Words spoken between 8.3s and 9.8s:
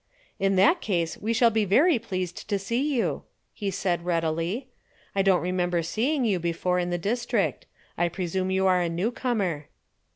you are a newcomer."